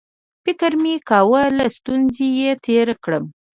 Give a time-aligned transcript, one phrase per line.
[0.43, 3.23] فکر مې کاوه له ستوني یې تېر کړم